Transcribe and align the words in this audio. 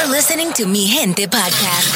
You're 0.00 0.08
listening 0.08 0.50
to 0.54 0.66
Mi 0.66 0.86
Gente 0.86 1.28
Podcast. 1.28 1.90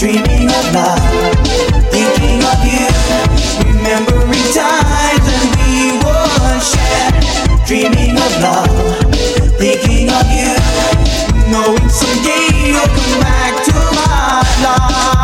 dreaming 0.00 0.48
of 0.48 0.72
love, 0.72 0.98
thinking 1.92 2.40
of 2.42 2.64
you, 2.64 2.88
remembering 3.68 4.48
times 4.50 5.20
when 5.28 5.44
we 5.60 5.92
would 6.00 6.62
share, 6.62 7.12
dreaming 7.66 8.16
of 8.16 8.32
love, 8.40 9.14
thinking 9.58 10.08
of 10.08 10.24
you, 10.32 10.56
knowing 11.52 11.86
someday 11.90 12.48
you'll 12.64 12.80
come 12.80 13.20
back 13.20 13.62
to 13.62 13.74
my 13.74 14.42
life. 14.64 15.19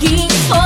You 0.00 0.63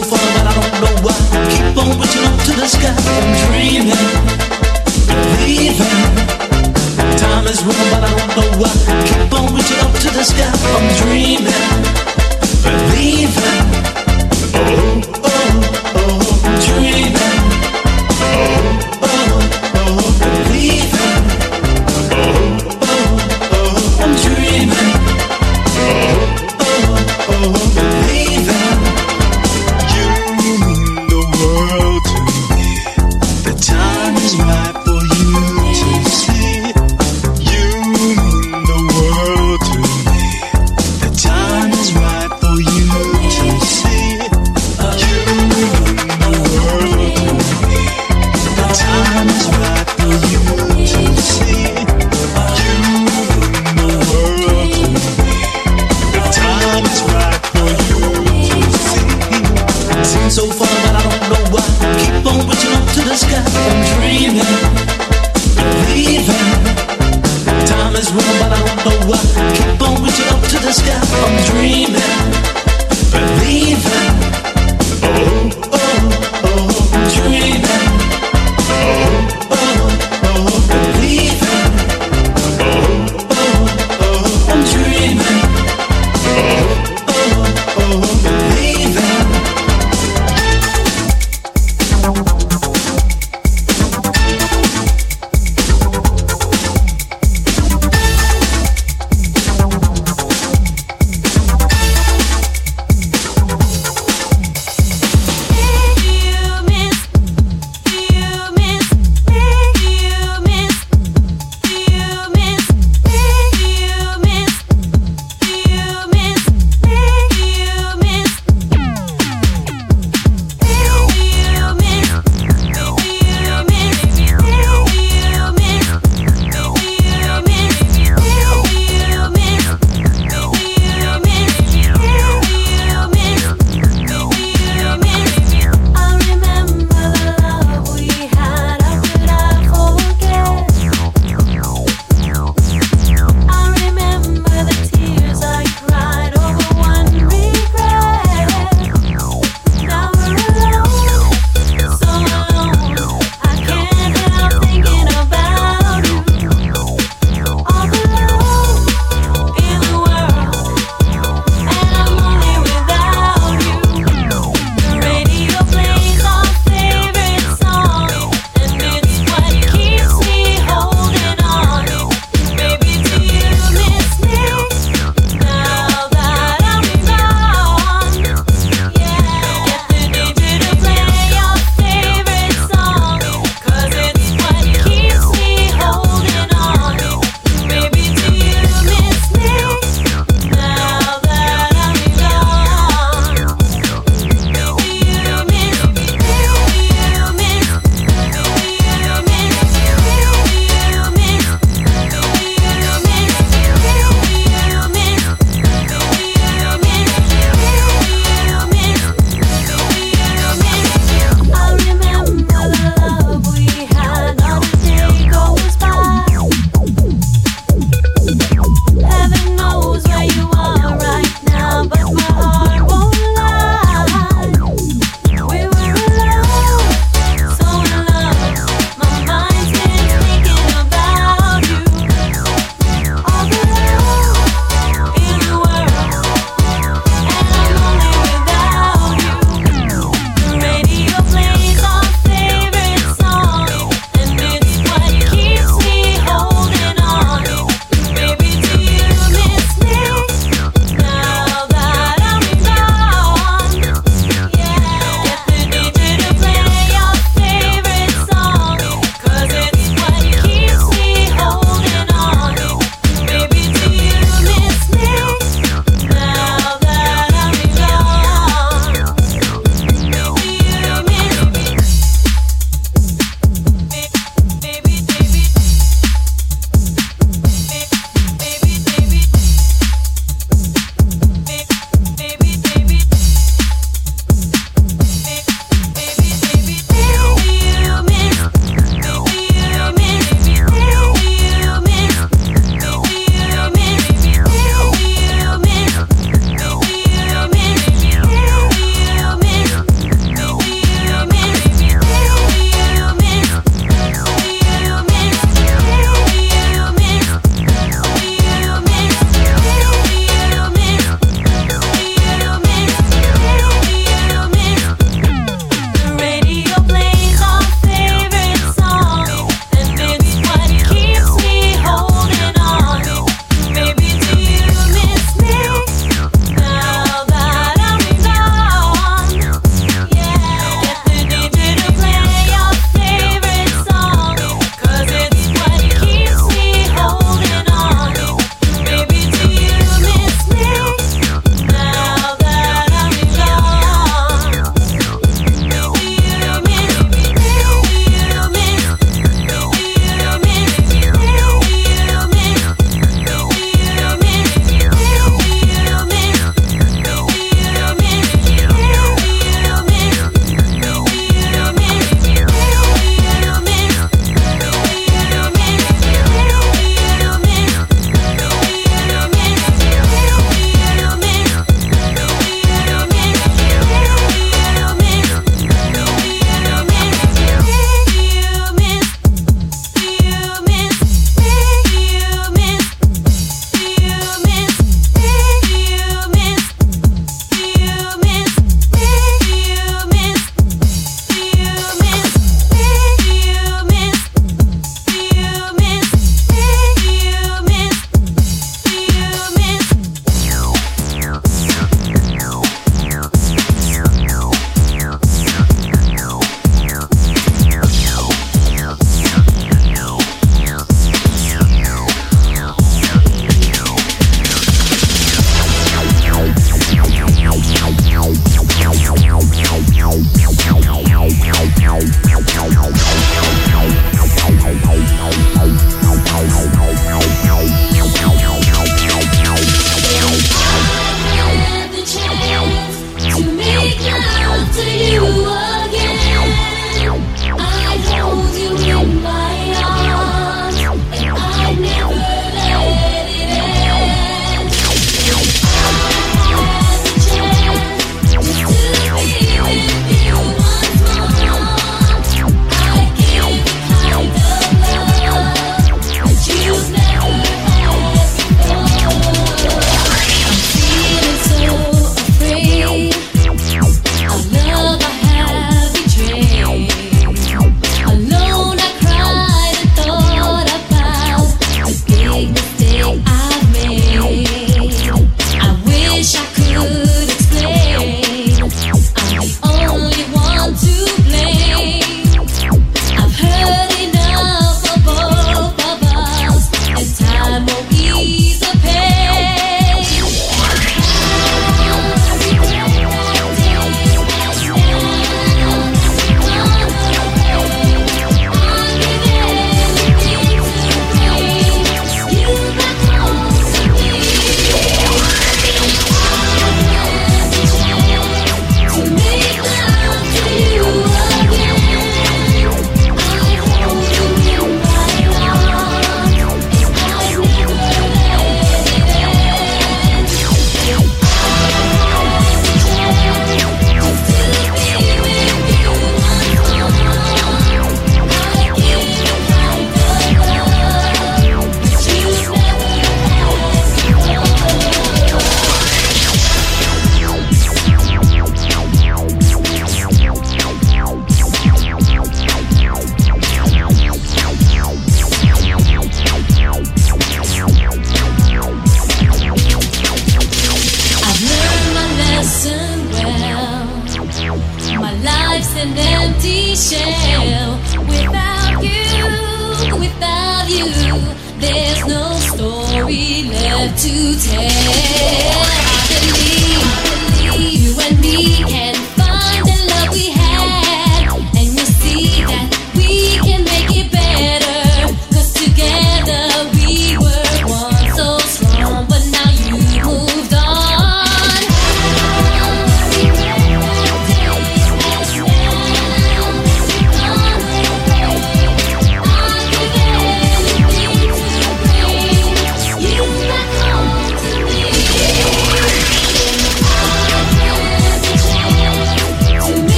but 0.00 0.46
I 0.46 0.52
don't 0.54 0.74
know 0.80 0.94
why. 1.02 1.16
Keep 1.50 1.76
on 1.78 1.98
reaching 1.98 2.24
up 2.24 2.38
to 2.44 2.52
the 2.52 2.66
sky 2.66 2.92
dreaming, 3.46 3.96
believing. 5.06 6.16
Time 7.16 7.46
is 7.46 7.62
running, 7.64 7.90
but 7.90 8.04
I 8.04 8.10
don't 8.10 8.32
know 8.36 8.48
why. 8.60 8.72
Keep 9.06 9.32
on 9.32 9.54
reaching 9.54 9.80
up 9.80 9.92
to 9.92 10.08
the 10.10 10.24
sky. 10.24 10.50
I'm 10.74 10.86
dreaming. 11.00 11.65